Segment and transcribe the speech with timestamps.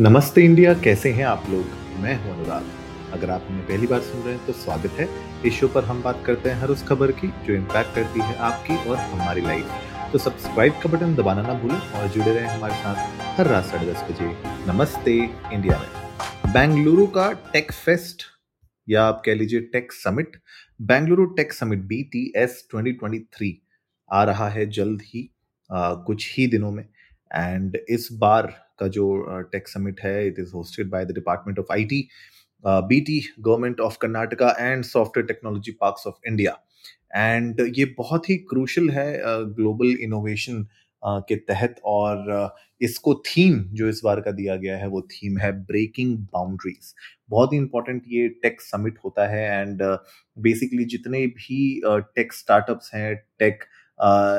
[0.00, 1.70] नमस्ते इंडिया कैसे हैं आप लोग?
[2.00, 2.64] मैं हूँ अनुराग।
[3.12, 5.08] अगर आप हमें पहली बार सुन रहे हैं तो स्वागत है।
[5.46, 8.36] इस शो पर हम बात करते हैं हर उस खबर की जो इम्पैक्ट करती है
[8.48, 9.70] आपकी और हमारी लाइफ
[10.12, 13.86] तो सब्सक्राइब का बटन दबाना ना भूलें और जुड़े रहें हमारे साथ हर रात साढ़े
[13.86, 14.28] दस बजे।
[14.72, 15.16] नमस्ते
[15.52, 18.22] इंडिया में। बेंगलुरु का टेक फेस्ट
[18.88, 20.36] या आप कह लीजिए tech summit
[20.82, 23.62] Bengaluru tech summit B T S twenty
[24.12, 25.28] आ रहा है जल्द ही
[25.70, 26.88] आ, कुछ ही दिनों में।
[27.30, 28.46] एंड इस बार
[28.80, 29.06] का जो
[29.52, 32.08] टेक समिट है it is hosted by the department of IT
[32.64, 36.58] BT government of Karnataka and software technology parks of India
[37.16, 39.12] and ये बहुत ही क्रूशल है
[39.54, 42.48] ग्लोबल uh, इनोवेशन uh, के तहत और uh,
[42.80, 46.94] इसको थीम जो इस बार का दिया गया है वो थीम है ब्रेकिंग बाउंड्रीज
[47.30, 49.82] बहुत ही इंपॉर्टेंट ये टेक समिट होता है एंड
[50.36, 53.64] बेसिकली जितने भी टेक स्टार्टअप्स हैं टेक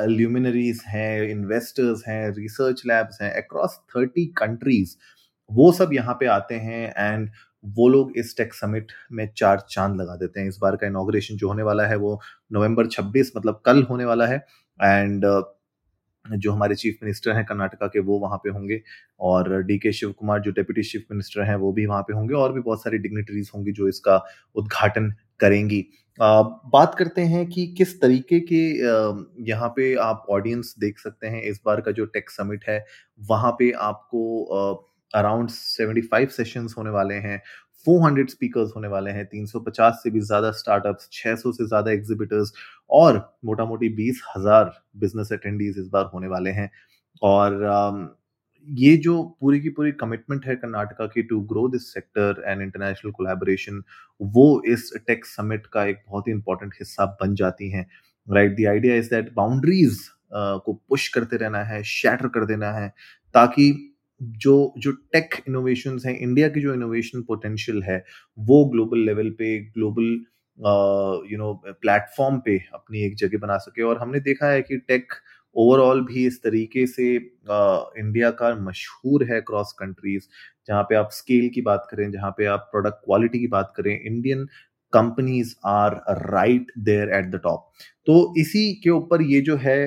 [0.08, 4.96] ल्यूमिनरीज हैं इन्वेस्टर्स हैं रिसर्च लैब्स हैं अक्रॉस थर्टी कंट्रीज़
[5.50, 7.30] वो सब यहाँ पे आते हैं एंड
[7.76, 11.36] वो लोग इस टेक समिट में चार चाँद लगा देते हैं। इस बार का इनाग्रेशन
[11.36, 12.20] जो होने वाला है वो
[12.52, 14.36] नवंबर 26 मतलब कल होने वाला है
[14.80, 15.24] एंड
[16.24, 18.80] जो हमारे चीफ मिनिस्टर हैं कर्नाटका के, वो वहाँ पे होंगे
[19.20, 22.34] और डी के शिव कुमार जो डेप्यूटी चीफ मिनिस्टर हैं, वो भी वहाँ पे होंगे
[22.34, 24.16] और भी बहुत सारी डिग्निटरीज होंगी जो इसका
[24.56, 25.84] उद्घाटन करेंगी।
[26.18, 28.62] बात करते हैं कि किस तरीके के
[29.44, 32.84] यहाँ पे आप ऑडियंस देख सकते हैं। इस बार का जो टेक समिट है,
[33.20, 37.40] वहाँ पे आपको अराउंड सेवेंटी फाइव सेशंस होने वाले हैं
[37.86, 42.52] 400 स्पीकर्स होने वाले हैं 350 से भी ज़्यादा स्टार्टअप्स 600 से ज़्यादा एग्जिबिटर्स
[42.90, 46.70] और मोटा मोटी बीस हज़ार बिज़नेस अटेंडीज इस बार होने वाले हैं।
[47.22, 47.54] और
[48.68, 53.12] ये जो पूरी की पूरी कमिटमेंट है कर्नाटका की to grow this sector and international
[53.12, 53.82] collaboration
[54.20, 57.86] वो इस टेक समिट का एक बहुत ही इंपॉर्टेंट हिस्सा बन जाती हैं।
[58.28, 59.98] Right the idea is that boundaries
[60.32, 62.88] को पुश करते रहना है शैटर कर देना है,
[63.34, 68.04] ताकि जो जो टेक इनोवेशन हैं इंडिया की जो इनोवेशन पोटेंशियल है,
[68.38, 70.04] वो ग्लोबल लेवल पे ग्लोबल
[71.30, 75.12] यू नो प्लेटफॉर्म पे अपनी एक जगह बना सके। और हमने देखा है कि टेक
[75.56, 80.22] ओवरऑल भी इस तरीके से इंडिया का मशहूर है क्रॉस कंट्रीज़।
[80.68, 83.92] जहाँ पे आप स्केल की बात करें, जहाँ पे आप प्रोडक्ट क्वालिटी की बात करें,
[83.96, 84.46] Indian
[84.92, 85.94] companies are
[86.26, 87.70] right there at the top.
[88.06, 89.78] तो इसी के ऊपर ये जो है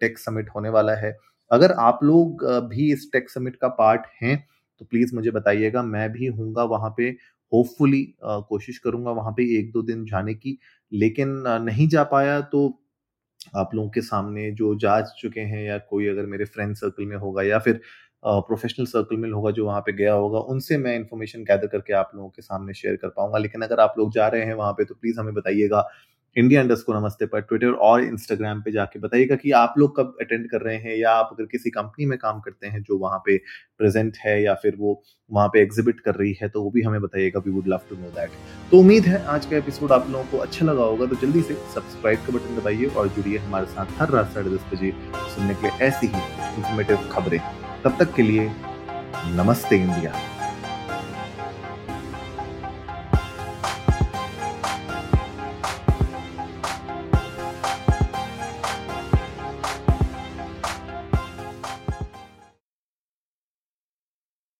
[0.00, 1.16] टेक समिट होने वाला है।
[1.50, 4.36] अगर आप लोग भी इस टेक समिट का पार्ट हैं
[4.80, 7.08] तो प्लीज़ मुझे बताइएगा, मैं भी हूँगा वहाँ पे।
[7.52, 10.58] होपफुली कोशिश करूँगा वहाँ पे एक दो दिन जाने की।
[10.92, 12.68] लेकिन नहीं जा पाया तो
[13.56, 17.16] आप लोगों के सामने जो जा चुके हैं या कोई अगर मेरे फ्रेंड सर्कल में
[17.18, 17.80] होगा या फिर
[18.24, 22.10] प्रोफेशनल सर्कल में होगा जो वहाँ पे गया होगा, उनसे मैं इन्फॉर्मेशन गैदर करके आप
[22.14, 24.84] लोगों के सामने शेयर कर पाऊँगा। लेकिन अगर आप लोग जा रहे हैं वहाँ पे
[24.84, 25.80] तो प्लीज़ हमें बताइएगा
[26.36, 30.48] इंडिया इंडस्को नमस्ते पर ट्विटर और इंस्टाग्राम पे जाके बताइएगा कि आप लोग कब अटेंड
[30.50, 33.36] कर रहे हैं या आप अगर किसी कंपनी में काम करते हैं जो वहाँ पे
[33.78, 37.00] प्रेजेंट है या फिर वो वहाँ पे एग्जिबिट कर रही है तो वो भी हमें
[37.02, 38.30] बताइएगा। We would love to know that
[38.70, 41.54] तो उम्मीद है आज का एपिसोड आप लोगों को अच्छा लगा होगा तो जल्दी से
[41.74, 44.92] सब्सक्राइब का बटन दबाइए और जुड़िए हमारे साथ हर रात साढ़े दस बजे
[45.34, 46.22] सुनने के लिए ऐसी ही
[46.56, 47.40] इंफॉर्मेटिव खबरें।
[47.84, 48.50] तब तक के लिए
[49.36, 50.14] नमस्ते इंडिया